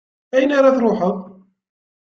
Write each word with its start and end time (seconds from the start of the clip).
Ayen 0.35 0.55
ara 0.57 0.75
truḥeḍ? 0.77 1.15